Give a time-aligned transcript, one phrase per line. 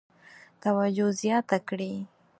[0.63, 1.93] توجه زیاته کړي.